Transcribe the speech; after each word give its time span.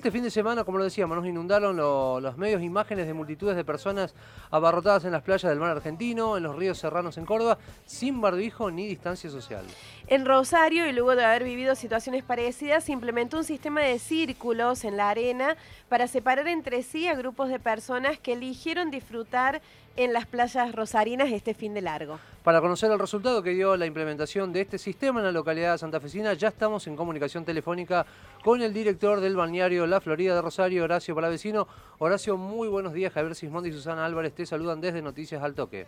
Este 0.00 0.10
fin 0.10 0.22
de 0.22 0.30
semana, 0.30 0.64
como 0.64 0.78
lo 0.78 0.84
decíamos, 0.84 1.14
nos 1.14 1.26
inundaron 1.26 1.76
los 1.76 2.38
medios 2.38 2.62
imágenes 2.62 3.06
de 3.06 3.12
multitudes 3.12 3.54
de 3.54 3.66
personas 3.66 4.14
abarrotadas 4.50 5.04
en 5.04 5.12
las 5.12 5.20
playas 5.20 5.50
del 5.50 5.60
mar 5.60 5.72
argentino, 5.76 6.38
en 6.38 6.42
los 6.42 6.56
ríos 6.56 6.78
serranos 6.78 7.18
en 7.18 7.26
Córdoba, 7.26 7.58
sin 7.84 8.18
barbijo 8.22 8.70
ni 8.70 8.86
distancia 8.86 9.28
social. 9.28 9.62
En 10.06 10.24
Rosario, 10.24 10.86
y 10.86 10.94
luego 10.94 11.14
de 11.16 11.26
haber 11.26 11.44
vivido 11.44 11.74
situaciones 11.74 12.24
parecidas, 12.24 12.84
se 12.84 12.92
implementó 12.92 13.36
un 13.36 13.44
sistema 13.44 13.82
de 13.82 13.98
círculos 13.98 14.84
en 14.84 14.96
la 14.96 15.10
arena 15.10 15.54
para 15.90 16.06
separar 16.06 16.48
entre 16.48 16.82
sí 16.82 17.06
a 17.06 17.14
grupos 17.14 17.50
de 17.50 17.58
personas 17.58 18.18
que 18.18 18.32
eligieron 18.32 18.90
disfrutar 18.90 19.60
en 19.96 20.12
las 20.12 20.26
playas 20.26 20.74
rosarinas 20.74 21.30
este 21.32 21.54
fin 21.54 21.74
de 21.74 21.82
largo. 21.82 22.18
Para 22.42 22.60
conocer 22.60 22.90
el 22.90 22.98
resultado 22.98 23.42
que 23.42 23.50
dio 23.50 23.76
la 23.76 23.86
implementación 23.86 24.52
de 24.52 24.62
este 24.62 24.78
sistema 24.78 25.20
en 25.20 25.26
la 25.26 25.32
localidad 25.32 25.72
de 25.72 25.78
Santa 25.78 26.00
Fecina, 26.00 26.32
ya 26.34 26.48
estamos 26.48 26.86
en 26.86 26.96
comunicación 26.96 27.44
telefónica 27.44 28.06
con 28.42 28.62
el 28.62 28.72
director 28.72 29.20
del 29.20 29.36
balneario 29.36 29.86
La 29.86 30.00
Florida 30.00 30.34
de 30.34 30.42
Rosario, 30.42 30.84
Horacio 30.84 31.14
Palavecino. 31.14 31.68
Horacio, 31.98 32.36
muy 32.36 32.68
buenos 32.68 32.92
días. 32.92 33.12
Javier 33.12 33.34
Sismondi 33.34 33.70
y 33.70 33.72
Susana 33.72 34.06
Álvarez 34.06 34.32
te 34.34 34.46
saludan 34.46 34.80
desde 34.80 35.02
Noticias 35.02 35.42
al 35.42 35.54
Toque. 35.54 35.86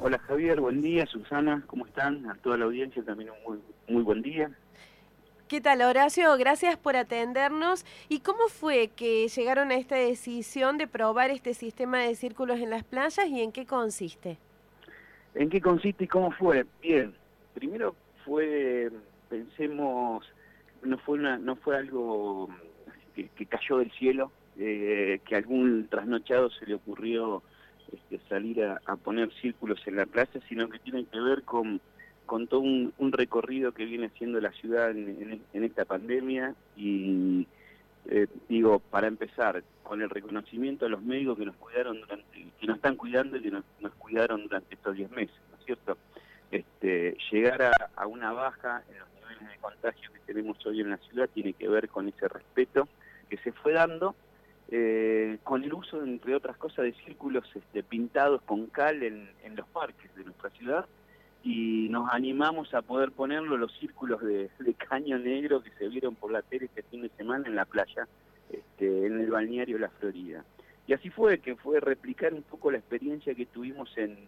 Hola 0.00 0.18
Javier, 0.18 0.60
buen 0.60 0.80
día. 0.80 1.06
Susana, 1.06 1.62
¿cómo 1.66 1.86
están? 1.86 2.28
A 2.28 2.34
toda 2.36 2.56
la 2.56 2.64
audiencia 2.64 3.02
también 3.04 3.30
un 3.30 3.42
muy, 3.42 3.62
muy 3.88 4.02
buen 4.02 4.22
día. 4.22 4.50
¿Qué 5.52 5.60
tal, 5.60 5.82
Horacio? 5.82 6.34
Gracias 6.38 6.78
por 6.78 6.96
atendernos. 6.96 7.84
¿Y 8.08 8.20
cómo 8.20 8.48
fue 8.48 8.88
que 8.88 9.28
llegaron 9.28 9.70
a 9.70 9.74
esta 9.74 9.96
decisión 9.96 10.78
de 10.78 10.86
probar 10.86 11.30
este 11.30 11.52
sistema 11.52 11.98
de 11.98 12.14
círculos 12.14 12.58
en 12.58 12.70
las 12.70 12.84
playas 12.84 13.26
y 13.28 13.42
en 13.42 13.52
qué 13.52 13.66
consiste? 13.66 14.38
¿En 15.34 15.50
qué 15.50 15.60
consiste 15.60 16.04
y 16.04 16.08
cómo 16.08 16.30
fue? 16.30 16.64
Bien, 16.80 17.12
primero 17.52 17.94
fue, 18.24 18.90
pensemos, 19.28 20.24
no 20.84 20.96
fue, 20.96 21.18
una, 21.18 21.36
no 21.36 21.54
fue 21.56 21.76
algo 21.76 22.48
que, 23.14 23.44
cayó 23.44 23.76
del 23.76 23.92
cielo, 23.92 24.32
eh, 24.56 25.20
que 25.26 25.36
algún 25.36 25.86
trasnochado 25.88 26.48
se 26.48 26.64
le 26.64 26.76
ocurrió 26.76 27.42
este, 27.92 28.26
salir 28.26 28.64
a, 28.64 28.96
poner 28.96 29.30
círculos 29.34 29.86
en 29.86 29.96
la 29.96 30.06
playa, 30.06 30.40
sino 30.48 30.70
que 30.70 30.78
tiene 30.78 31.04
que 31.04 31.20
ver 31.20 31.42
con 31.42 31.78
con 32.26 32.46
todo 32.46 32.60
un, 32.60 33.12
recorrido 33.12 33.72
que 33.72 33.84
viene 33.84 34.06
haciendo 34.06 34.40
la 34.40 34.52
ciudad 34.52 34.90
en, 34.90 35.42
esta 35.52 35.84
pandemia 35.84 36.54
y 36.76 37.46
eh, 38.06 38.26
digo, 38.48 38.78
para 38.78 39.06
empezar, 39.06 39.62
con 39.82 40.02
el 40.02 40.10
reconocimiento 40.10 40.86
a 40.86 40.88
los 40.88 41.02
médicos 41.02 41.38
que 41.38 41.44
nos 41.44 41.56
cuidaron 41.56 42.00
durante, 42.00 42.46
que 42.58 42.66
nos 42.66 42.76
están 42.76 42.96
cuidando 42.96 43.36
y 43.36 43.42
que 43.42 43.50
nos, 43.50 43.64
cuidaron 43.98 44.42
durante 44.44 44.74
estos 44.74 44.96
10 44.96 45.10
meses, 45.10 45.36
¿no 45.50 45.58
es 45.58 45.64
cierto? 45.64 45.98
Este, 46.50 47.16
llegar 47.30 47.70
a, 47.94 48.06
una 48.06 48.32
baja 48.32 48.82
en 48.90 48.98
los 48.98 49.08
niveles 49.14 49.48
de 49.48 49.58
contagio 49.60 50.12
que 50.12 50.20
tenemos 50.20 50.64
hoy 50.66 50.80
en 50.80 50.90
la 50.90 50.98
ciudad 50.98 51.28
tiene 51.32 51.52
que 51.52 51.68
ver 51.68 51.88
con 51.88 52.08
ese 52.08 52.28
respeto 52.28 52.88
que 53.28 53.36
se 53.38 53.52
fue 53.52 53.72
dando 53.72 54.14
eh, 54.70 55.38
con 55.44 55.62
el 55.64 55.72
uso, 55.72 56.02
entre 56.02 56.34
otras 56.34 56.56
cosas, 56.56 56.84
de 56.84 56.94
círculos 57.04 57.44
este, 57.54 57.82
pintados 57.82 58.42
con 58.42 58.66
cal 58.66 59.02
en 59.02 59.56
los 59.56 59.66
parques 59.68 60.14
de 60.14 60.24
nuestra 60.24 60.50
ciudad 60.50 60.86
y 61.44 61.88
nos 61.90 62.08
animamos 62.12 62.72
a 62.74 62.82
poder 62.82 63.10
ponerlo 63.10 63.56
los 63.56 63.72
círculos 63.78 64.20
de, 64.22 64.50
caño 64.88 65.18
negro 65.18 65.62
que 65.62 65.70
se 65.70 65.88
vieron 65.88 66.14
por 66.14 66.30
la 66.30 66.42
tele 66.42 66.66
este 66.66 66.82
fin 66.82 67.02
de 67.02 67.08
semana 67.10 67.48
en 67.48 67.56
la 67.56 67.64
playa, 67.64 68.06
este, 68.50 69.06
en 69.06 69.20
el 69.20 69.30
balneario 69.30 69.78
La 69.78 69.88
Florida. 69.88 70.44
Y 70.86 70.92
así 70.92 71.10
fue, 71.10 71.38
que 71.38 71.56
fue 71.56 71.80
replicar 71.80 72.34
un 72.34 72.42
poco 72.42 72.70
la 72.70 72.78
experiencia 72.78 73.34
que 73.34 73.46
tuvimos 73.46 73.96
en, 73.96 74.18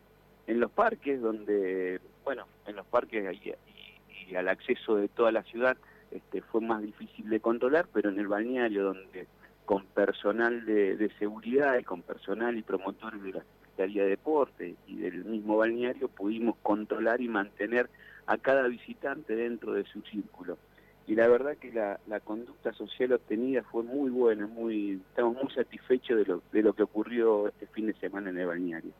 en 0.46 0.60
los 0.60 0.70
parques, 0.70 1.20
donde, 1.20 2.00
bueno, 2.24 2.46
en 2.66 2.76
los 2.76 2.86
parques 2.86 3.24
y, 3.42 4.34
al 4.34 4.48
acceso 4.48 4.96
de 4.96 5.08
toda 5.08 5.30
la 5.30 5.42
ciudad 5.42 5.76
este, 6.10 6.40
fue 6.40 6.60
más 6.62 6.82
difícil 6.82 7.28
de 7.28 7.40
controlar, 7.40 7.86
pero 7.92 8.08
en 8.08 8.18
el 8.18 8.26
balneario, 8.26 8.84
donde 8.84 9.26
con 9.66 9.84
personal 9.84 10.64
de, 10.64 10.96
de 10.96 11.10
seguridad 11.18 11.78
y 11.78 11.84
con 11.84 12.02
personal 12.02 12.56
y 12.56 12.62
promotores 12.62 13.22
de 13.22 13.32
la 13.32 13.44
Deporte 13.76 14.76
y 14.86 14.96
del 14.96 15.24
mismo 15.24 15.56
balneario 15.56 16.08
pudimos 16.08 16.56
controlar 16.62 17.20
y 17.20 17.28
mantener 17.28 17.90
a 18.26 18.38
cada 18.38 18.68
visitante 18.68 19.34
dentro 19.36 19.74
de 19.74 19.84
su 19.84 20.00
círculo. 20.02 20.58
Y 21.06 21.14
la 21.14 21.28
verdad 21.28 21.56
que 21.56 21.72
la, 21.72 21.98
conducta 22.20 22.72
social 22.72 23.12
obtenida 23.12 23.62
fue 23.62 23.82
muy 23.82 24.10
buena, 24.10 24.46
muy 24.46 25.02
estamos 25.10 25.36
muy 25.42 25.52
satisfechos 25.52 26.16
de 26.16 26.24
lo, 26.24 26.42
de 26.50 26.62
lo 26.62 26.72
que 26.72 26.82
ocurrió 26.82 27.48
este 27.48 27.66
fin 27.66 27.86
de 27.86 27.94
semana 27.94 28.30
en 28.30 28.38
el 28.38 28.46
balneario 28.46 28.92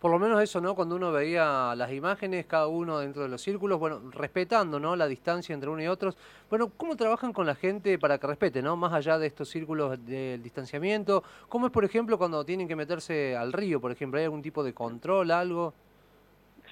por 0.00 0.10
lo 0.10 0.18
menos 0.18 0.42
eso, 0.42 0.60
¿no? 0.60 0.74
Cuando 0.74 0.96
uno 0.96 1.10
veía 1.10 1.74
las 1.74 1.92
imágenes, 1.92 2.46
cada 2.46 2.68
uno 2.68 2.98
dentro 3.00 3.22
de 3.22 3.28
los 3.28 3.42
círculos, 3.42 3.78
bueno, 3.78 4.00
respetando, 4.12 4.78
¿no? 4.78 4.94
La 4.94 5.06
distancia 5.06 5.54
entre 5.54 5.68
uno 5.68 5.82
y 5.82 5.88
otros. 5.88 6.16
Bueno, 6.48 6.70
¿cómo 6.76 6.96
trabajan 6.96 7.32
con 7.32 7.46
la 7.46 7.54
gente 7.54 7.98
para 7.98 8.18
que 8.18 8.26
respete, 8.26 8.62
¿no? 8.62 8.76
Más 8.76 8.92
allá 8.92 9.18
de 9.18 9.26
estos 9.26 9.48
círculos 9.48 10.04
del 10.06 10.42
distanciamiento. 10.42 11.24
¿Cómo 11.48 11.66
es, 11.66 11.72
por 11.72 11.84
ejemplo, 11.84 12.16
cuando 12.16 12.44
tienen 12.44 12.68
que 12.68 12.76
meterse 12.76 13.36
al 13.36 13.52
río, 13.52 13.80
por 13.80 13.90
ejemplo? 13.90 14.18
¿Hay 14.18 14.24
algún 14.24 14.42
tipo 14.42 14.62
de 14.62 14.72
control, 14.72 15.30
algo? 15.30 15.74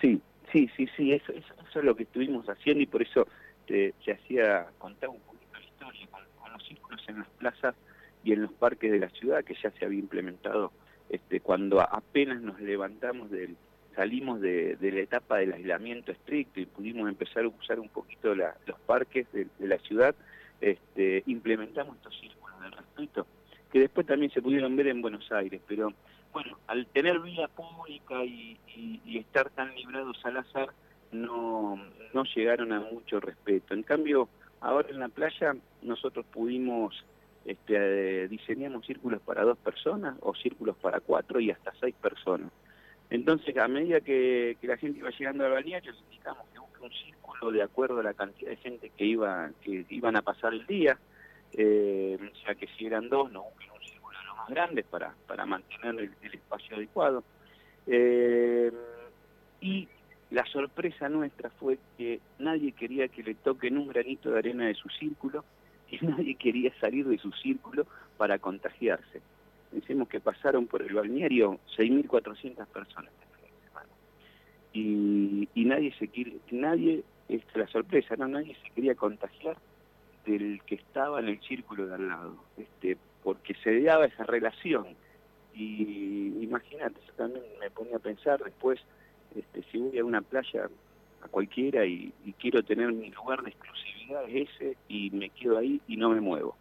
Sí, 0.00 0.20
sí, 0.52 0.70
sí, 0.76 0.88
sí, 0.96 1.12
eso, 1.12 1.32
es 1.32 1.84
lo 1.84 1.96
que 1.96 2.04
estuvimos 2.04 2.48
haciendo 2.48 2.82
y 2.82 2.86
por 2.86 3.02
eso 3.02 3.26
te, 3.66 3.94
hacía 4.10 4.66
contar 4.78 5.08
un 5.08 5.20
poquito 5.20 5.52
la 5.52 5.64
historia 5.64 6.08
con 6.40 6.52
los 6.52 6.62
círculos 6.64 7.02
en 7.08 7.18
las 7.18 7.28
plazas 7.30 7.74
y 8.22 8.32
en 8.32 8.42
los 8.42 8.52
parques 8.52 8.90
de 8.90 8.98
la 8.98 9.08
ciudad 9.10 9.44
que 9.44 9.54
ya 9.62 9.70
se 9.72 9.84
había 9.84 9.98
implementado 9.98 10.72
este, 11.08 11.40
cuando 11.40 11.80
apenas 11.80 12.40
nos 12.40 12.60
levantamos 12.60 13.30
del, 13.30 13.56
salimos 13.96 14.40
de, 14.40 14.76
la 14.80 15.00
etapa 15.00 15.38
del 15.38 15.54
aislamiento 15.54 16.12
estricto 16.12 16.60
y 16.60 16.66
pudimos 16.66 17.08
empezar 17.08 17.44
a 17.44 17.48
usar 17.48 17.80
un 17.80 17.88
poquito 17.88 18.34
los 18.34 18.80
parques 18.86 19.26
de, 19.32 19.48
la 19.60 19.78
ciudad, 19.78 20.14
este, 20.60 21.22
implementamos 21.26 21.96
estos 21.96 22.18
círculos 22.20 22.60
de 22.60 22.70
respeto, 22.70 23.26
que 23.72 23.80
después 23.80 24.06
también 24.06 24.30
se 24.32 24.42
pudieron 24.42 24.76
ver 24.76 24.88
en 24.88 25.02
Buenos 25.02 25.30
Aires, 25.32 25.60
pero 25.66 25.92
bueno, 26.32 26.58
al 26.66 26.86
tener 26.88 27.18
vida 27.20 27.48
pública 27.48 28.22
y, 28.24 28.58
estar 29.18 29.48
tan 29.50 29.74
librados 29.74 30.18
al 30.24 30.36
azar, 30.36 30.68
no, 31.10 31.80
no 32.12 32.24
llegaron 32.24 32.72
a 32.72 32.80
mucho 32.80 33.18
respeto. 33.18 33.72
En 33.72 33.82
cambio, 33.82 34.28
ahora 34.60 34.90
en 34.90 34.98
la 34.98 35.08
playa 35.08 35.56
nosotros 35.80 36.26
pudimos 36.26 36.94
este, 37.46 38.26
diseñamos 38.28 38.84
círculos 38.84 39.22
para 39.22 39.44
dos 39.44 39.56
personas 39.58 40.16
o 40.20 40.34
círculos 40.34 40.76
para 40.76 40.98
cuatro 40.98 41.38
y 41.38 41.50
hasta 41.50 41.72
seis 41.80 41.94
personas. 41.94 42.50
Entonces, 43.08 43.56
a 43.56 43.68
medida 43.68 44.00
que, 44.00 44.56
la 44.62 44.76
gente 44.76 44.98
iba 44.98 45.10
llegando 45.10 45.44
al 45.44 45.52
balneario, 45.52 45.92
indicamos 45.94 46.44
que 46.52 46.58
busque 46.58 46.82
un 46.82 46.90
círculo 46.90 47.52
de 47.52 47.62
acuerdo 47.62 48.00
a 48.00 48.02
la 48.02 48.14
cantidad 48.14 48.50
de 48.50 48.56
gente 48.56 48.90
que 48.96 49.04
iba 49.04 49.50
que 49.62 49.86
iban 49.90 50.16
a 50.16 50.22
pasar 50.22 50.54
el 50.54 50.66
día, 50.66 50.98
eh, 51.52 52.18
ya 52.44 52.56
que 52.56 52.66
si 52.76 52.86
eran 52.86 53.08
dos, 53.08 53.30
no 53.30 53.44
busquen 53.44 53.70
un 53.70 53.80
círculo 53.80 54.18
lo 54.26 54.34
más 54.34 54.48
grande 54.48 54.82
para, 54.82 55.14
para 55.28 55.46
mantener 55.46 56.10
el, 56.20 56.34
espacio 56.34 56.76
adecuado. 56.76 57.22
Eh, 57.86 58.72
y 59.60 59.88
la 60.30 60.44
sorpresa 60.46 61.08
nuestra 61.08 61.50
fue 61.50 61.78
que 61.96 62.20
nadie 62.40 62.72
quería 62.72 63.06
que 63.06 63.22
le 63.22 63.36
toquen 63.36 63.78
un 63.78 63.86
granito 63.86 64.30
de 64.30 64.38
arena 64.40 64.66
de 64.66 64.74
su 64.74 64.88
círculo, 64.88 65.44
y 65.90 66.04
nadie 66.04 66.34
quería 66.34 66.72
salir 66.80 67.06
de 67.06 67.18
su 67.18 67.30
círculo 67.32 67.86
para 68.16 68.38
contagiarse. 68.38 69.20
Pensemos 69.70 70.08
que 70.08 70.20
pasaron 70.20 70.66
por 70.66 70.82
el 70.82 70.94
balneario 70.94 71.58
6.400 71.76 72.66
personas 72.66 73.12
este 73.20 73.68
semana. 73.68 73.88
Y, 74.72 75.64
nadie 75.64 75.92
se 75.98 76.08
quiere, 76.08 76.36
nadie, 76.50 77.02
es 77.28 77.42
la 77.54 77.66
sorpresa, 77.68 78.16
no 78.16 78.28
nadie 78.28 78.56
se 78.62 78.70
quería 78.70 78.94
contagiar 78.94 79.56
del 80.24 80.60
que 80.64 80.76
estaba 80.76 81.20
en 81.20 81.28
el 81.28 81.40
círculo 81.40 81.86
de 81.86 81.94
al 81.94 82.08
lado, 82.08 82.36
este, 82.56 82.96
porque 83.22 83.54
se 83.62 83.80
daba 83.82 84.06
esa 84.06 84.24
relación. 84.24 84.86
Y 85.54 86.42
imagínate, 86.42 87.00
yo 87.06 87.12
también 87.14 87.44
me 87.60 87.70
ponía 87.70 87.96
a 87.96 88.00
pensar 88.00 88.42
después, 88.42 88.80
este, 89.34 89.62
si 89.70 89.78
voy 89.78 89.98
a 89.98 90.04
una 90.04 90.20
playa 90.20 90.68
cualquiera 91.28 91.84
y, 91.86 92.12
y 92.24 92.32
quiero 92.34 92.62
tener 92.62 92.92
mi 92.92 93.10
lugar 93.10 93.42
de 93.42 93.50
exclusividad, 93.50 94.28
es 94.28 94.50
ese 94.50 94.76
y 94.88 95.10
me 95.10 95.30
quedo 95.30 95.58
ahí 95.58 95.80
y 95.88 95.96
no 95.96 96.10
me 96.10 96.20
muevo. 96.20 96.56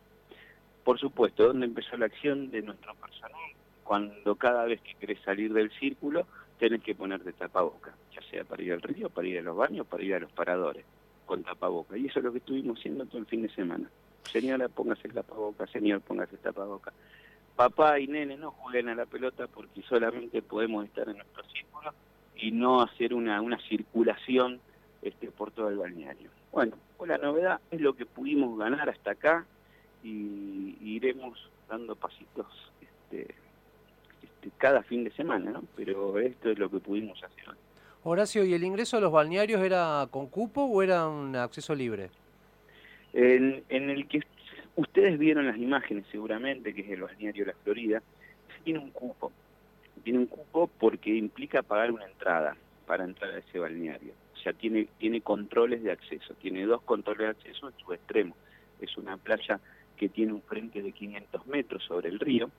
Por 0.84 1.00
supuesto, 1.00 1.48
¿dónde 1.48 1.66
empezó 1.66 1.98
la 1.98 2.06
acción 2.06 2.52
de 2.52 2.62
nuestro 2.62 2.94
personal? 2.96 3.42
Cuando 3.84 4.36
cada 4.36 4.66
vez 4.66 4.82
que 4.82 4.94
querés 4.96 5.20
salir 5.22 5.52
del 5.52 5.72
círculo, 5.72 6.28
tenés 6.60 6.82
que 6.84 6.96
ponerte 6.96 7.34
tapaboca, 7.34 7.94
ya 8.14 8.22
sea 8.30 8.44
para 8.44 8.64
ir 8.64 8.74
al 8.74 8.82
río, 8.82 9.10
para 9.10 9.28
ir 9.28 9.40
a 9.40 9.42
los 9.42 9.56
baños, 9.56 9.88
para 9.88 10.04
ir 10.04 10.16
a 10.16 10.20
los 10.20 10.32
paradores, 10.32 10.86
con 11.26 11.44
tapaboca. 11.44 11.98
Y 11.98 12.08
eso 12.08 12.20
es 12.20 12.26
lo 12.26 12.32
que 12.32 12.38
estuvimos 12.38 12.80
haciendo 12.80 13.06
todo 13.06 13.20
el 13.20 13.26
fin 13.26 13.42
de 13.42 13.50
semana. 13.50 13.90
Señora, 14.32 14.70
póngase 14.70 15.08
el 15.08 15.14
tapaboca, 15.14 15.68
señor, 15.68 16.02
póngase 16.02 16.36
el 16.36 16.42
tapaboca. 16.42 16.94
Papá 17.56 18.00
y 18.00 18.08
nene 18.08 18.38
no 18.38 18.52
jueguen 18.52 18.90
a 18.90 18.96
la 18.96 19.06
pelota 19.06 19.48
porque 19.48 19.82
solamente 19.84 20.42
podemos 20.42 20.86
estar 20.86 21.08
en 21.08 21.18
nuestro 21.18 21.44
círculo 21.46 21.94
y 22.38 22.52
no 22.52 22.82
hacer 22.82 23.14
una, 23.14 23.42
una 23.42 23.60
circulación 23.68 24.60
este, 25.02 25.32
por 25.32 25.52
todo 25.52 25.70
el 25.70 25.78
balneario. 25.78 26.30
Bueno, 26.52 26.76
pues 26.98 27.10
la 27.10 27.18
novedad 27.18 27.60
es 27.72 27.82
lo 27.82 27.94
que 27.96 28.06
pudimos 28.06 28.58
ganar 28.58 28.90
hasta 28.90 29.12
acá 29.12 29.46
y, 30.04 30.78
iremos 30.82 31.50
dando 31.68 31.96
pasitos 31.96 32.48
este, 32.82 33.36
este, 34.24 34.52
cada 34.58 34.84
fin 34.84 35.04
de 35.04 35.12
semana, 35.12 35.52
¿no? 35.52 35.64
Pero 35.76 36.20
esto 36.20 36.50
es 36.50 36.60
lo 36.60 36.70
que 36.70 36.80
pudimos 36.80 37.22
hacer 37.24 37.50
hoy. 37.50 37.56
Horacio, 38.04 38.46
¿y 38.46 38.54
el 38.54 38.64
ingreso 38.64 38.98
a 38.98 39.02
los 39.02 39.12
balnearios 39.12 39.62
era 39.62 40.08
con 40.12 40.28
cupo 40.28 40.64
o 40.64 40.84
era 40.84 41.08
un 41.08 41.36
acceso 41.36 41.74
libre? 41.74 42.10
En, 43.14 43.64
el 43.70 44.08
que 44.08 44.22
ustedes 44.76 45.18
vieron 45.18 45.48
las 45.48 45.58
imágenes 45.58 46.06
seguramente, 46.12 46.74
que 46.74 46.82
es 46.82 46.90
el 46.92 47.02
balneario 47.02 47.46
La 47.46 47.54
Florida, 47.64 48.04
tiene 48.64 48.80
un 48.80 48.92
cupo. 48.92 49.32
Tiene 50.04 50.20
un 50.20 50.28
cupo 50.28 50.68
porque 50.80 51.16
implica 51.16 51.64
pagar 51.64 51.92
una 51.92 52.06
entrada 52.06 52.56
para 52.86 53.04
entrar 53.04 53.32
a 53.32 53.40
ese 53.40 53.60
balneario. 53.60 54.14
O 54.34 54.38
sea, 54.38 54.54
tiene, 54.54 54.88
tiene 55.00 55.22
controles 55.22 55.82
de 55.84 55.92
acceso, 55.92 56.34
tiene 56.36 56.66
dos 56.66 56.82
controles 56.84 57.22
de 57.22 57.30
acceso 57.30 57.70
en 57.70 57.78
su 57.84 57.94
extremo. 57.94 58.36
Es 58.80 58.96
una 58.98 59.18
playa 59.18 59.60
que 59.98 60.10
tiene 60.10 60.34
un 60.34 60.42
frente 60.42 60.82
de 60.82 60.92
500 60.92 61.48
metros 61.48 61.84
sobre 61.84 62.10
el 62.10 62.20
río 62.20 62.52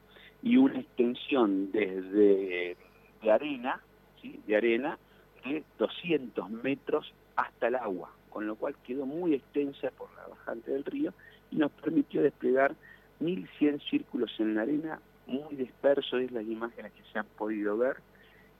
y 0.42 0.56
una 0.56 0.80
extensión 0.80 1.70
desde 1.70 2.76
de 3.22 3.30
arena, 3.30 3.80
¿sí? 4.20 4.40
de 4.46 4.56
arena, 4.56 4.98
de 5.44 5.64
200 5.78 6.50
metros 6.50 7.12
hasta 7.36 7.68
el 7.68 7.76
agua, 7.76 8.12
con 8.30 8.46
lo 8.46 8.56
cual 8.56 8.74
quedó 8.84 9.06
muy 9.06 9.34
extensa 9.34 9.90
por 9.90 10.08
la 10.14 10.26
bajante 10.28 10.70
del 10.72 10.84
río 10.84 11.12
y 11.50 11.56
nos 11.56 11.70
permitió 11.72 12.22
desplegar 12.22 12.74
1.100 13.20 13.88
círculos 13.88 14.30
en 14.38 14.54
la 14.54 14.62
arena, 14.62 15.00
muy 15.26 15.56
dispersos, 15.56 16.20
es 16.20 16.32
las 16.32 16.44
imágenes 16.44 16.92
que 16.92 17.02
se 17.12 17.18
han 17.18 17.26
podido 17.36 17.76
ver, 17.76 17.96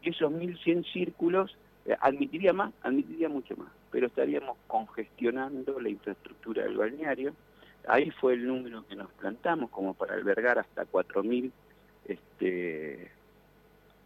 y 0.02 0.10
esos 0.10 0.32
1.100 0.32 0.84
círculos 0.92 1.56
eh, 1.84 1.96
admitiría 2.00 2.52
más, 2.52 2.72
admitiría 2.82 3.28
mucho 3.28 3.56
más, 3.56 3.68
pero 3.90 4.06
estaríamos 4.06 4.56
congestionando 4.66 5.80
la 5.80 5.88
infraestructura 5.88 6.64
del 6.64 6.76
balneario, 6.76 7.32
ahí 7.88 8.10
fue 8.10 8.34
el 8.34 8.46
número 8.46 8.84
que 8.86 8.96
nos 8.96 9.10
plantamos 9.12 9.70
como 9.70 9.94
para 9.94 10.14
albergar 10.14 10.58
hasta 10.58 10.84
4.000 10.84 11.50
este, 12.06 13.10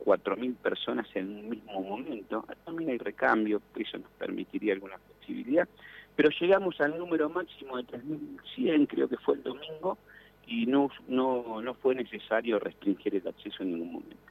4.000 0.05 0.57
personas 0.57 1.07
en 1.15 1.29
un 1.29 1.51
mismo 1.51 1.83
momento, 1.83 2.45
también 2.65 2.91
hay 2.91 2.99
recambio, 2.99 3.61
eso 3.77 3.99
nos 3.99 4.11
permitiría 4.13 4.73
alguna 4.73 4.99
flexibilidad, 4.99 5.69
pero 6.17 6.31
llegamos 6.41 6.81
al 6.81 6.99
número 6.99 7.29
máximo 7.29 7.77
de 7.77 7.85
3.100, 7.85 8.89
creo 8.89 9.09
que 9.09 9.17
fue 9.19 9.35
el 9.35 9.43
domingo, 9.43 9.99
y 10.47 10.67
no, 10.67 10.91
no, 11.09 11.61
no 11.63 11.75
fue 11.75 11.95
necesario 11.95 12.59
restringir 12.59 13.15
el 13.15 13.27
acceso 13.27 13.63
en 13.63 13.73
ningún 13.73 13.93
momento. 13.93 14.30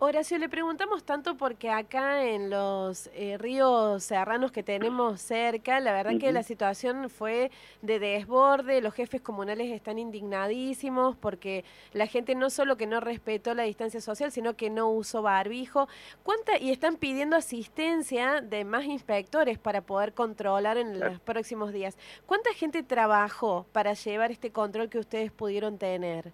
Horacio, 0.00 0.38
le 0.38 0.48
preguntamos 0.48 1.02
tanto 1.02 1.36
porque 1.36 1.70
acá 1.70 2.24
en 2.24 2.50
los 2.50 3.10
eh, 3.14 3.36
ríos 3.36 4.04
serranos 4.04 4.52
que 4.52 4.62
tenemos 4.62 5.20
cerca, 5.20 5.80
la 5.80 5.90
verdad 5.90 6.20
que 6.20 6.30
la 6.30 6.44
situación 6.44 7.10
fue 7.10 7.50
de 7.82 7.98
desborde, 7.98 8.80
los 8.80 8.94
jefes 8.94 9.20
comunales 9.20 9.72
están 9.72 9.98
indignadísimos 9.98 11.16
porque 11.16 11.64
la 11.92 12.06
gente 12.06 12.36
no 12.36 12.48
solo 12.48 12.76
que 12.76 12.86
no 12.86 13.00
respetó 13.00 13.54
la 13.54 13.64
distancia 13.64 14.00
social, 14.00 14.30
sino 14.30 14.54
que 14.54 14.70
no 14.70 14.88
usó 14.88 15.22
barbijo. 15.22 15.88
¿Cuánta, 16.22 16.58
y 16.58 16.70
están 16.70 16.94
pidiendo 16.94 17.34
asistencia 17.34 18.40
de 18.40 18.64
más 18.64 18.84
inspectores 18.84 19.58
para 19.58 19.80
poder 19.80 20.14
controlar 20.14 20.78
en 20.78 21.00
los 21.00 21.18
próximos 21.18 21.72
días. 21.72 21.98
¿Cuánta 22.24 22.54
gente 22.54 22.84
trabajó 22.84 23.66
para 23.72 23.94
llevar 23.94 24.30
este 24.30 24.52
control 24.52 24.90
que 24.90 25.00
ustedes 25.00 25.32
pudieron 25.32 25.76
tener? 25.76 26.32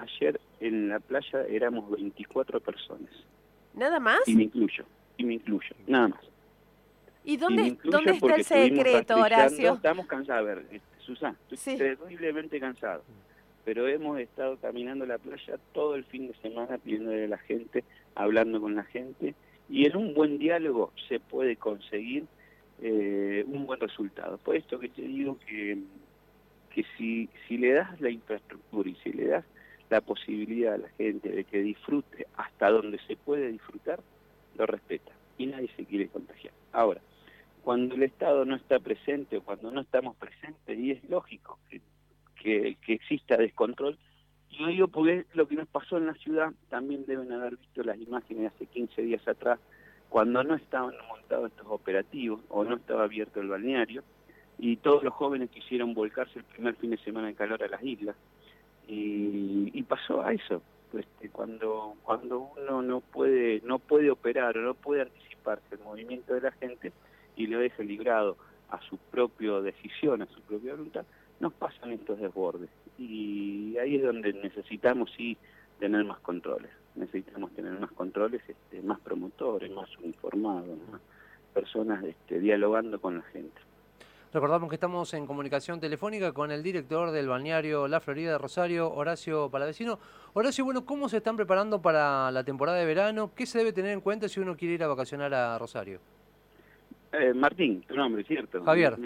Ayer 0.00 0.40
en 0.60 0.88
la 0.88 1.00
playa 1.00 1.42
éramos 1.48 1.90
24 1.90 2.60
personas. 2.60 3.10
¿Nada 3.74 3.98
más? 3.98 4.20
Y 4.26 4.34
me 4.34 4.44
incluyo, 4.44 4.84
y 5.16 5.24
me 5.24 5.34
incluyo, 5.34 5.74
nada 5.86 6.08
más. 6.08 6.20
¿Y 7.24 7.36
dónde, 7.36 7.76
¿dónde 7.84 8.12
está 8.12 8.34
el 8.36 8.44
secreto, 8.44 9.16
Horacio? 9.16 9.74
Estamos 9.74 10.06
cansados, 10.06 10.40
a 10.40 10.54
ver, 10.54 10.66
este, 10.70 11.00
Susana, 11.00 11.36
estoy 11.50 11.76
terriblemente 11.76 12.58
cansado, 12.58 13.02
pero 13.64 13.86
hemos 13.86 14.18
estado 14.18 14.56
caminando 14.56 15.04
la 15.04 15.18
playa 15.18 15.58
todo 15.72 15.94
el 15.94 16.04
fin 16.04 16.28
de 16.28 16.34
semana 16.34 16.78
pidiéndole 16.78 17.24
a 17.24 17.28
la 17.28 17.38
gente, 17.38 17.84
hablando 18.14 18.60
con 18.60 18.74
la 18.74 18.84
gente, 18.84 19.34
y 19.68 19.86
en 19.86 19.96
un 19.96 20.14
buen 20.14 20.38
diálogo 20.38 20.92
se 21.08 21.20
puede 21.20 21.56
conseguir 21.56 22.24
eh, 22.80 23.44
un 23.46 23.66
buen 23.66 23.80
resultado. 23.80 24.38
Por 24.38 24.56
esto 24.56 24.78
que 24.78 24.88
te 24.88 25.02
digo 25.02 25.36
que, 25.46 25.78
que 26.70 26.84
si, 26.96 27.28
si 27.46 27.58
le 27.58 27.72
das 27.72 28.00
la 28.00 28.10
infraestructura 28.10 28.88
y 28.88 28.94
si 29.02 29.12
le 29.12 29.26
das 29.26 29.44
la 29.90 30.00
posibilidad 30.00 30.74
a 30.74 30.78
la 30.78 30.88
gente 30.90 31.30
de 31.30 31.44
que 31.44 31.62
disfrute 31.62 32.26
hasta 32.36 32.70
donde 32.70 32.98
se 33.06 33.16
puede 33.16 33.50
disfrutar, 33.50 34.00
lo 34.56 34.66
respeta 34.66 35.12
y 35.38 35.46
nadie 35.46 35.70
se 35.76 35.84
quiere 35.84 36.08
contagiar. 36.08 36.52
Ahora, 36.72 37.00
cuando 37.62 37.94
el 37.94 38.02
Estado 38.02 38.44
no 38.44 38.56
está 38.56 38.80
presente 38.80 39.36
o 39.36 39.42
cuando 39.42 39.70
no 39.70 39.80
estamos 39.80 40.16
presentes, 40.16 40.78
y 40.78 40.92
es 40.92 41.04
lógico 41.08 41.58
que, 41.70 42.76
que, 42.76 42.92
exista 42.92 43.36
descontrol, 43.36 43.98
yo 44.50 44.66
digo 44.66 44.88
porque 44.88 45.26
lo 45.34 45.46
que 45.46 45.56
nos 45.56 45.68
pasó 45.68 45.98
en 45.98 46.06
la 46.06 46.14
ciudad, 46.14 46.52
también 46.68 47.04
deben 47.06 47.32
haber 47.32 47.56
visto 47.56 47.82
las 47.82 47.98
imágenes 47.98 48.52
hace 48.52 48.66
15 48.66 49.02
días 49.02 49.26
atrás, 49.28 49.60
cuando 50.08 50.42
no 50.42 50.54
estaban 50.54 50.94
montados 51.08 51.50
estos 51.50 51.66
operativos 51.68 52.40
o 52.48 52.64
no 52.64 52.76
estaba 52.76 53.04
abierto 53.04 53.40
el 53.40 53.48
balneario, 53.48 54.02
y 54.58 54.76
todos 54.78 55.04
los 55.04 55.14
jóvenes 55.14 55.50
quisieron 55.50 55.94
volcarse 55.94 56.38
el 56.38 56.44
primer 56.44 56.74
fin 56.76 56.90
de 56.90 56.98
semana 56.98 57.28
de 57.28 57.34
calor 57.34 57.62
a 57.62 57.68
las 57.68 57.82
islas, 57.82 58.16
y, 58.88 59.82
pasó 59.82 60.22
a 60.22 60.32
eso 60.32 60.60
este, 60.92 61.30
cuando 61.30 61.94
cuando 62.02 62.50
uno 62.58 62.82
no 62.82 63.00
puede 63.00 63.62
no 63.64 63.78
puede 63.78 64.10
operar 64.10 64.58
o 64.58 64.60
no 64.60 64.74
puede 64.74 65.02
anticiparse 65.02 65.76
el 65.76 65.80
movimiento 65.80 66.34
de 66.34 66.42
la 66.42 66.52
gente 66.52 66.92
y 67.36 67.46
lo 67.46 67.58
deja 67.60 67.82
librado 67.82 68.36
a 68.68 68.80
su 68.82 68.98
propia 68.98 69.60
decisión 69.60 70.20
a 70.20 70.26
su 70.26 70.40
propia 70.42 70.72
voluntad 70.72 71.06
nos 71.40 71.52
pasan 71.52 71.92
estos 71.92 72.18
desbordes. 72.18 72.70
Y 72.98 73.76
ahí 73.78 73.96
es 73.96 74.02
donde 74.02 74.32
necesitamos 74.32 75.10
sí 75.16 75.36
tener 75.78 76.04
más 76.04 76.18
controles. 76.20 76.70
Necesitamos 76.96 77.52
tener 77.52 77.78
más 77.78 77.92
controles 77.92 78.42
este, 78.48 78.82
más 78.82 78.98
promotores 79.00 79.70
más 79.70 79.88
uniformados 79.98 80.76
más 80.90 81.00
personas 81.54 82.02
este, 82.04 82.40
dialogando 82.40 83.00
con 83.00 83.18
la 83.18 83.22
gente 83.24 83.60
Recordamos 84.32 84.68
que 84.68 84.74
estamos 84.74 85.14
en 85.14 85.26
comunicación 85.26 85.80
telefónica 85.80 86.32
con 86.32 86.50
el 86.50 86.62
director 86.62 87.10
del 87.12 87.28
balneario 87.28 87.88
La 87.88 87.98
Florida 87.98 88.32
de 88.32 88.38
Rosario, 88.38 88.92
Horacio 88.92 89.48
Palavecino. 89.48 89.98
Horacio, 90.34 90.66
bueno, 90.66 90.84
¿cómo 90.84 91.08
se 91.08 91.16
están 91.16 91.34
preparando 91.34 91.80
para 91.80 92.30
la 92.30 92.44
temporada 92.44 92.76
de 92.76 92.84
verano? 92.84 93.30
¿Qué 93.34 93.46
se 93.46 93.56
debe 93.56 93.72
tener 93.72 93.92
en 93.92 94.02
cuenta 94.02 94.28
si 94.28 94.38
uno 94.38 94.54
quiere 94.54 94.74
ir 94.74 94.82
a 94.82 94.86
vacacionar 94.86 95.32
a 95.32 95.58
Rosario? 95.58 95.98
Eh, 97.12 97.32
Martín, 97.32 97.80
tu 97.88 97.96
nombre, 97.96 98.22
¿cierto? 98.24 98.62
Javier. 98.64 98.98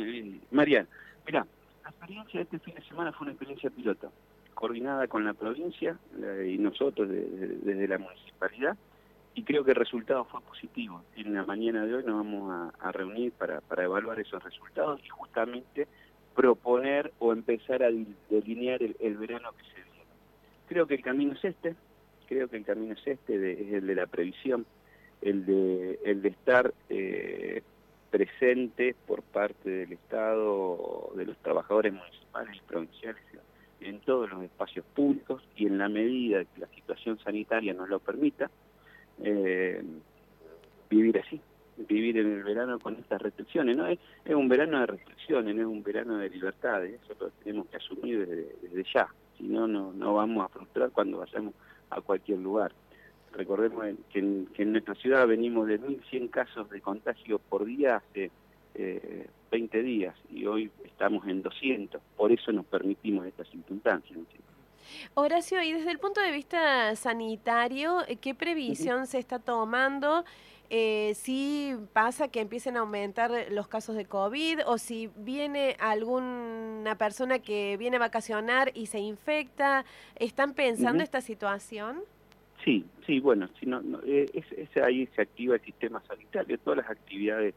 Marian, 0.50 0.88
mira, 1.25 1.46
la 1.84 1.90
experiencia 1.90 2.40
de 2.40 2.42
este 2.42 2.58
fin 2.58 2.75
de 2.75 2.82
semana 2.82 3.12
fue 3.12 3.26
una 3.26 3.32
experiencia 3.32 3.70
piloto, 3.70 4.10
coordinada 4.54 5.06
con 5.06 5.25
la 5.25 5.34
provincia 5.34 5.96
y 6.44 6.58
nosotros 6.58 7.08
desde 7.08 7.86
la 7.86 7.98
municipalidad 7.98 8.76
y 9.34 9.44
creo 9.44 9.64
que 9.64 9.70
el 9.70 9.76
resultado 9.76 10.25
fue 10.25 10.40
positivo. 10.43 11.02
En 11.17 11.34
la 11.34 11.44
mañana 11.44 11.84
de 11.84 11.94
hoy 11.94 12.05
nos 12.05 12.17
vamos 12.17 12.73
a, 12.79 12.93
reunir 12.93 13.32
para, 13.32 13.61
evaluar 13.82 14.20
esos 14.20 14.43
resultados 14.43 15.00
y 15.05 15.08
justamente 15.08 15.88
proponer 16.34 17.12
o 17.19 17.32
empezar 17.32 17.82
a 17.82 17.90
delinear 18.31 18.82
el, 18.82 19.17
verano 19.17 19.52
que 19.52 19.64
se 19.64 19.82
viene. 19.82 20.05
Creo 20.67 20.87
que 20.87 20.94
el 20.94 21.02
camino 21.02 21.33
es 21.33 21.45
este, 21.45 21.75
creo 22.26 22.49
que 22.49 22.56
el 22.56 22.64
camino 22.64 22.95
es 22.95 23.06
este, 23.06 23.52
es 23.52 23.73
el 23.73 23.87
de 23.87 23.95
la 23.95 24.06
previsión, 24.06 24.66
el 25.21 25.47
de, 25.47 25.99
el 26.04 26.23
de 26.23 26.28
estar 26.28 26.73
eh, 26.88 27.62
presente 28.11 28.95
por 29.06 29.23
parte 29.23 29.71
del 29.71 29.92
Estado, 29.92 31.12
de 31.14 31.25
los 31.25 31.38
trabajadores 31.38 31.92
municipales 31.92 32.56
y 32.56 32.61
provinciales 32.68 33.23
en 33.80 34.00
todos 34.00 34.30
los 34.30 34.42
espacios 34.45 34.85
públicos 34.95 35.42
y 35.56 35.66
en 35.66 35.78
la 35.78 35.88
medida 35.88 36.45
que 36.45 36.61
la 36.61 36.68
situación 36.68 37.18
sanitaria 37.18 37.75
nos 37.75 37.88
lo 37.88 37.99
permita, 37.99 38.50
eh, 39.23 39.83
vivir 40.90 41.19
así, 41.19 41.40
vivir 41.76 42.19
en 42.19 42.33
el 42.33 42.45
verano 42.45 42.78
con 42.78 42.97
estas 42.97 43.21
restricciones. 43.21 43.76
¿no? 43.76 43.87
Es, 43.87 43.99
un 44.26 44.49
verano 44.49 44.81
de 44.81 44.87
restricciones, 44.87 45.54
no 45.54 45.62
es 45.62 45.69
un 45.69 45.83
verano 45.83 46.19
de 46.19 46.31
libertades, 46.31 47.00
eso 47.02 47.14
lo 47.19 47.31
tenemos 47.42 47.66
que 47.69 47.76
asumir 47.76 48.26
desde, 48.26 48.85
ya, 48.92 49.09
si 49.38 49.45
no, 49.45 49.66
no 49.66 50.14
vamos 50.14 50.45
a 50.45 50.49
frustrar 50.49 50.90
cuando 50.90 51.19
vayamos 51.19 51.54
a 51.90 52.00
cualquier 52.00 52.38
lugar. 52.38 52.73
Recordemos 53.33 53.87
que 54.11 54.19
en, 54.19 54.73
nuestra 54.73 54.95
ciudad 54.95 55.26
venimos 55.26 55.66
de 55.66 55.81
1.100 55.81 56.31
casos 56.31 56.69
de 56.69 56.81
contagio 56.81 57.38
por 57.38 57.64
día 57.64 57.97
hace 57.97 58.31
eh, 58.75 59.26
20 59.50 59.83
días 59.83 60.14
y 60.31 60.45
hoy 60.45 60.71
estamos 60.85 61.26
en 61.26 61.42
200, 61.42 62.00
por 62.16 62.31
eso 62.31 62.52
nos 62.52 62.66
permitimos 62.66 63.26
estas 63.26 63.49
circunstancias. 63.49 64.19
Horacio, 65.14 65.62
y 65.62 65.72
desde 65.72 65.90
el 65.90 65.98
punto 65.98 66.20
de 66.20 66.32
vista 66.32 66.94
sanitario, 66.96 68.02
eh, 68.08 68.16
¿qué 68.16 68.34
previsión 68.34 69.06
se 69.06 69.18
está 69.18 69.38
tomando? 69.38 70.24
Eh, 70.74 71.12
si 71.16 71.76
pasa 71.92 72.28
que 72.28 72.40
empiecen 72.40 72.78
a 72.78 72.80
aumentar 72.80 73.30
los 73.50 73.68
casos 73.68 73.94
de 73.94 74.06
COVID 74.06 74.60
o 74.64 74.78
si 74.78 75.10
viene 75.16 75.76
alguna 75.78 76.96
persona 76.96 77.40
que 77.40 77.76
viene 77.76 77.96
a 77.96 78.00
vacacionar 78.00 78.72
y 78.74 78.86
se 78.86 78.98
infecta, 78.98 79.84
¿están 80.16 80.54
pensando 80.54 81.02
esta 81.02 81.20
situación? 81.20 82.00
Sí, 82.64 82.86
sí, 83.06 83.20
bueno, 83.20 83.50
si 83.60 83.66
no, 83.66 83.82
eh, 84.06 84.30
es, 84.32 84.76
ahí 84.82 85.06
se 85.14 85.20
activa 85.20 85.56
el 85.56 85.60
sistema 85.60 86.02
sanitario, 86.08 86.58
todas 86.58 86.78
las 86.78 86.90
actividades, 86.90 87.54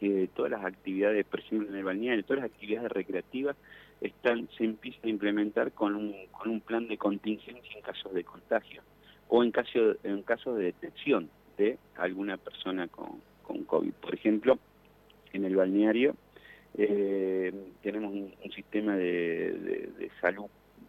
eh, 0.00 0.28
todas 0.36 0.52
las 0.52 0.64
actividades, 0.64 1.24
por 1.24 1.40
ejemplo, 1.40 1.68
en 1.68 1.74
el 1.74 1.84
balneario, 1.84 2.24
todas 2.24 2.42
las 2.42 2.52
actividades 2.52 2.92
recreativas 2.92 3.56
están, 4.00 4.48
se 4.56 4.64
empiezan 4.64 5.04
a 5.04 5.08
implementar 5.08 5.72
con 5.72 5.94
un, 5.94 6.14
con 6.30 6.50
un 6.50 6.60
plan 6.60 6.86
de 6.88 6.96
contingencia 6.96 7.72
en 7.74 7.82
casos 7.82 8.12
de 8.12 8.24
contagio 8.24 8.82
o 9.28 9.42
en 9.42 9.50
caso, 9.50 9.96
en 10.02 10.22
caso 10.22 10.54
de 10.54 10.66
detección 10.66 11.28
de 11.56 11.78
alguna 11.96 12.36
persona 12.36 12.88
con, 12.88 13.20
con 13.42 13.64
COVID. 13.64 13.92
Por 13.92 14.14
ejemplo, 14.14 14.58
en 15.32 15.44
el 15.44 15.56
balneario 15.56 16.14
eh, 16.76 17.52
tenemos 17.82 18.12
un, 18.12 18.32
sistema 18.54 18.96
de, 18.96 20.10
salud 20.20 20.46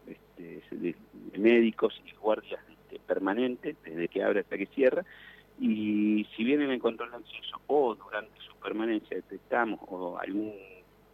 este, 0.08 0.62
de, 0.76 0.96
médicos 1.38 2.02
y 2.06 2.12
guardias 2.16 2.62
este, 2.70 3.00
permanentes 3.00 3.76
desde 3.84 4.08
que 4.08 4.24
abre 4.24 4.42
hasta 4.42 4.58
que 4.58 4.66
cierra 4.68 5.04
y 5.60 6.26
si 6.36 6.44
vienen 6.44 6.72
en 6.72 6.80
control 6.80 7.12
de 7.12 7.18
acceso 7.18 7.62
o 7.68 7.96
durante 7.96 8.40
su 8.42 8.56
permanencia 8.58 9.18
detectamos 9.18 9.80
o 9.88 10.18
algún 10.18 10.54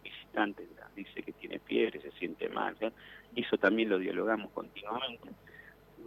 visitante 0.02 0.62
dice 0.96 1.22
que 1.22 1.32
tiene 1.32 1.58
fiebre, 1.60 2.00
se 2.00 2.10
siente 2.12 2.48
mal, 2.48 2.76
eso 3.34 3.58
también 3.58 3.90
lo 3.90 3.98
dialogamos 3.98 4.50
continuamente 4.50 5.28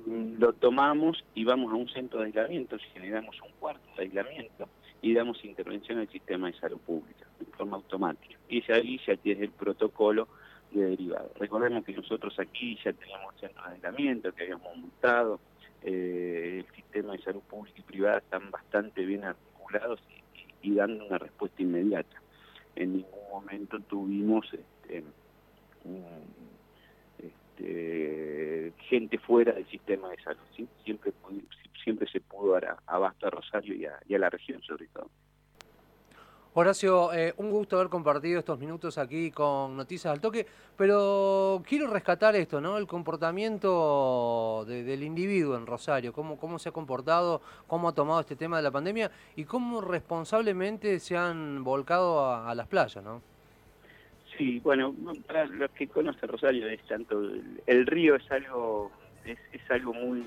lo 0.05 0.53
tomamos 0.53 1.23
y 1.35 1.43
vamos 1.43 1.71
a 1.71 1.75
un 1.75 1.89
centro 1.89 2.19
de 2.19 2.27
aislamiento, 2.27 2.77
generamos 2.93 3.39
un 3.41 3.51
cuarto 3.59 3.87
de 3.95 4.03
aislamiento 4.03 4.69
y 5.01 5.13
damos 5.13 5.43
intervención 5.43 5.99
al 5.99 6.09
sistema 6.09 6.47
de 6.47 6.59
salud 6.59 6.79
pública 6.79 7.25
de 7.39 7.45
forma 7.45 7.77
automática. 7.77 8.37
Y 8.49 8.63
ahí 8.71 8.99
ya 9.05 9.15
tiene 9.17 9.45
el 9.45 9.51
protocolo 9.51 10.27
de 10.71 10.85
derivado. 10.85 11.31
Recordemos 11.39 11.83
que 11.83 11.93
nosotros 11.93 12.37
aquí 12.39 12.77
ya 12.83 12.93
teníamos 12.93 13.35
centro 13.39 13.63
de 13.65 13.75
aislamiento 13.75 14.33
que 14.33 14.43
habíamos 14.43 14.75
montado, 14.77 15.39
eh, 15.81 16.65
el 16.65 16.75
sistema 16.75 17.13
de 17.13 17.19
salud 17.19 17.41
pública 17.41 17.79
y 17.79 17.83
privada 17.83 18.17
están 18.17 18.51
bastante 18.51 19.05
bien 19.05 19.23
articulados 19.23 20.01
y, 20.61 20.73
dando 20.73 21.05
una 21.05 21.17
respuesta 21.17 21.61
inmediata. 21.61 22.21
En 22.75 22.93
ningún 22.93 23.29
momento 23.31 23.79
tuvimos 23.79 24.45
este, 24.89 25.03
este, 27.59 28.73
gente 28.87 29.17
fuera 29.19 29.53
del 29.53 29.67
sistema 29.67 30.09
de 30.09 30.21
salud. 30.21 30.39
Siempre, 31.83 32.07
se 32.11 32.19
pudo 32.19 32.53
dar 32.53 32.77
abasto 32.85 33.27
a 33.27 33.29
Rosario 33.29 33.73
y 33.75 33.85
a, 33.85 34.19
la 34.19 34.29
región 34.29 34.61
sobre 34.61 34.87
todo. 34.87 35.09
Horacio, 36.53 37.13
eh, 37.13 37.33
un 37.37 37.51
gusto 37.51 37.77
haber 37.77 37.89
compartido 37.89 38.39
estos 38.39 38.59
minutos 38.59 38.97
aquí 38.97 39.31
con 39.31 39.77
Noticias 39.77 40.11
al 40.11 40.19
Toque, 40.19 40.45
pero 40.75 41.61
quiero 41.65 41.87
rescatar 41.87 42.35
esto, 42.35 42.59
¿no? 42.59 42.77
El 42.77 42.87
comportamiento 42.87 44.65
del 44.67 45.03
individuo 45.03 45.55
en 45.55 45.67
Rosario, 45.67 46.11
cómo, 46.11 46.37
cómo 46.37 46.59
se 46.59 46.69
ha 46.69 46.71
comportado, 46.71 47.41
cómo 47.67 47.87
ha 47.87 47.93
tomado 47.93 48.19
este 48.19 48.35
tema 48.35 48.57
de 48.57 48.63
la 48.63 48.71
pandemia 48.71 49.11
y 49.35 49.45
cómo 49.45 49.79
responsablemente 49.79 50.99
se 50.99 51.15
han 51.15 51.63
volcado 51.63 52.25
a, 52.25 52.49
a 52.49 52.55
las 52.55 52.67
playas, 52.67 53.03
¿no? 53.03 53.21
Sí, 54.39 54.57
bueno, 54.61 54.95
para 55.27 55.47
los 55.47 55.69
que 55.71 55.89
conocen 55.89 56.29
Rosario 56.29 56.65
es 56.69 56.81
tanto 56.83 57.21
el, 57.67 57.85
río 57.85 58.15
es 58.15 58.31
algo 58.31 58.89
es, 59.25 59.37
algo 59.69 59.93
muy, 59.93 60.21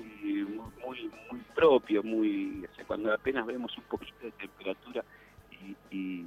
muy 0.85 1.11
muy 1.31 1.41
propio, 1.55 2.03
muy 2.03 2.63
cuando 2.85 3.11
apenas 3.11 3.43
vemos 3.47 3.75
un 3.75 3.85
poquito 3.85 4.19
de 4.21 4.31
temperatura 4.33 5.03
y, 5.89 6.25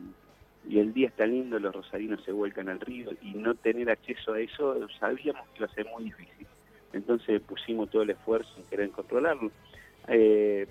el 0.69 0.93
día 0.93 1.07
está 1.07 1.25
lindo, 1.26 1.61
los 1.61 1.73
rosarinos 1.73 2.25
se 2.25 2.33
vuelcan 2.33 2.69
al 2.69 2.81
río 2.81 3.12
y 3.23 3.35
no 3.35 3.55
tener 3.55 3.88
acceso 3.88 4.33
a 4.33 4.40
eso 4.40 4.88
sabíamos 4.99 5.49
que 5.50 5.62
iba 5.62 5.71
a 5.73 5.93
muy 5.93 6.05
difícil. 6.07 6.47
Entonces 6.93 7.40
pusimos 7.40 7.88
todo 7.88 8.02
el 8.02 8.11
esfuerzo 8.11 8.52
en 8.59 8.64
querer 8.64 8.90
controlarlo. 8.90 9.52
Eh, 10.09 10.66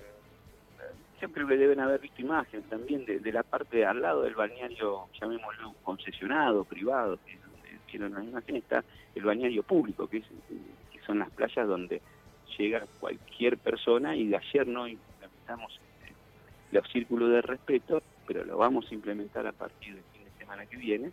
creo 1.20 1.46
que 1.46 1.56
deben 1.56 1.80
haber 1.80 2.00
visto 2.00 2.20
imágenes 2.20 2.68
también 2.68 3.04
de, 3.04 3.32
la 3.32 3.42
parte 3.42 3.84
al 3.84 4.02
lado 4.02 4.22
del 4.22 4.34
balneario, 4.34 5.08
llamémoslo 5.20 5.74
concesionado, 5.82 6.64
privado, 6.64 7.18
que 7.24 7.96
en 7.96 8.12
la 8.12 8.22
imagen 8.22 8.56
está 8.56 8.84
el 9.14 9.24
balneario 9.24 9.62
público, 9.62 10.06
que, 10.08 10.22
son 11.06 11.20
las 11.20 11.30
playas 11.30 11.68
donde 11.68 12.02
llega 12.58 12.84
cualquier 12.98 13.58
persona 13.58 14.16
y 14.16 14.34
ayer 14.34 14.66
no 14.66 14.88
implementamos 14.88 15.72
este, 15.72 16.12
los 16.72 16.88
círculos 16.90 17.30
de 17.30 17.42
respeto, 17.42 18.02
pero 18.26 18.44
lo 18.44 18.58
vamos 18.58 18.90
a 18.90 18.94
implementar 18.94 19.46
a 19.46 19.52
partir 19.52 19.94
del 19.94 20.02
fin 20.12 20.24
de 20.24 20.30
semana 20.36 20.66
que 20.66 20.76
viene. 20.76 21.12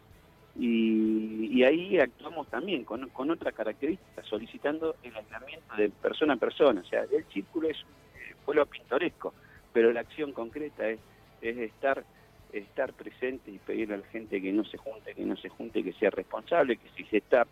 Y, 0.59 1.63
ahí 1.63 1.99
actuamos 1.99 2.47
también 2.47 2.83
con, 2.83 3.07
con 3.09 3.29
otra 3.29 3.51
característica, 3.51 4.23
solicitando 4.23 4.95
el 5.03 5.15
aislamiento 5.15 5.75
de 5.75 5.89
persona 5.89 6.33
a 6.33 6.37
persona. 6.37 6.81
O 6.81 6.85
sea, 6.85 7.03
el 7.03 7.23
círculo 7.25 7.69
es 7.69 7.77
un 7.83 8.45
pueblo 8.45 8.65
pintoresco 8.65 9.33
pero 9.73 9.91
la 9.91 10.01
acción 10.01 10.31
concreta 10.31 10.87
es, 10.87 10.99
es 11.41 11.57
estar 11.57 12.03
estar 12.53 12.93
presente 12.93 13.51
y 13.51 13.57
pedirle 13.57 13.95
a 13.95 13.97
la 13.97 14.07
gente 14.07 14.41
que 14.41 14.51
no 14.51 14.63
se 14.63 14.77
junte, 14.77 15.13
que 15.15 15.25
no 15.25 15.35
se 15.35 15.49
junte, 15.49 15.83
que 15.83 15.93
sea 15.93 16.11
responsable, 16.11 16.77
que 16.77 16.87
si 16.95 17.03
se 17.05 17.17
está 17.17 17.47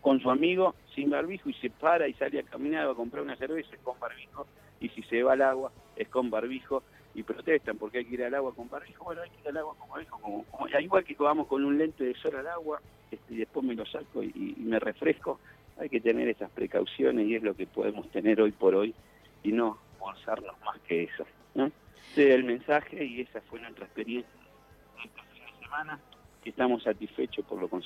con 0.00 0.20
su 0.20 0.30
amigo 0.30 0.74
sin 0.94 1.10
barbijo 1.10 1.48
y 1.48 1.54
se 1.54 1.70
para 1.70 2.06
y 2.08 2.12
sale 2.14 2.40
a 2.40 2.42
caminar 2.42 2.86
o 2.86 2.92
a 2.92 2.94
comprar 2.94 3.22
una 3.22 3.36
cerveza 3.36 3.74
es 3.74 3.80
con 3.80 3.98
barbijo 3.98 4.46
y 4.80 4.88
si 4.90 5.02
se 5.02 5.22
va 5.22 5.32
al 5.32 5.42
agua 5.42 5.72
es 5.96 6.08
con 6.08 6.30
barbijo 6.30 6.82
y 7.14 7.22
protestan 7.22 7.76
porque 7.76 7.98
hay 7.98 8.04
que 8.04 8.14
ir 8.14 8.24
al 8.24 8.34
agua 8.34 8.54
con 8.54 8.68
barbijo, 8.68 9.04
bueno 9.04 9.22
hay 9.22 9.30
que 9.30 9.40
ir 9.40 9.48
al 9.48 9.56
agua 9.56 9.74
con 9.78 9.88
barbijo, 9.88 10.18
como, 10.20 10.44
igual 10.78 11.04
que 11.04 11.14
vamos 11.18 11.46
con 11.48 11.64
un 11.64 11.78
lente 11.78 12.04
de 12.04 12.14
sol 12.14 12.36
al 12.36 12.46
agua 12.46 12.80
este, 13.10 13.34
y 13.34 13.38
después 13.38 13.64
me 13.64 13.74
lo 13.74 13.86
saco 13.86 14.22
y, 14.22 14.54
y 14.56 14.62
me 14.62 14.78
refresco, 14.78 15.40
hay 15.78 15.88
que 15.88 16.00
tener 16.00 16.28
esas 16.28 16.50
precauciones 16.50 17.26
y 17.26 17.34
es 17.34 17.42
lo 17.42 17.54
que 17.54 17.66
podemos 17.66 18.08
tener 18.10 18.40
hoy 18.40 18.52
por 18.52 18.74
hoy 18.74 18.94
y 19.42 19.52
no 19.52 19.78
forzarnos 19.98 20.54
más 20.64 20.78
que 20.82 21.04
eso. 21.04 21.26
¿No? 21.56 21.72
el 22.16 22.44
mensaje 22.44 23.04
y 23.04 23.20
esa 23.20 23.40
fue 23.42 23.60
nuestra 23.60 23.84
experiencia 23.84 24.30
esta 25.04 25.22
semana, 25.60 26.00
que 26.42 26.50
estamos 26.50 26.82
satisfechos 26.82 27.44
por 27.44 27.60
lo 27.60 27.68
conseguido. 27.68 27.84